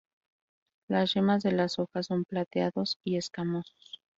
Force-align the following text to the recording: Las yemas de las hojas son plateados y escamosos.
Las 0.87 1.13
yemas 1.13 1.43
de 1.43 1.51
las 1.51 1.77
hojas 1.77 2.07
son 2.07 2.25
plateados 2.25 2.97
y 3.03 3.17
escamosos. 3.17 4.01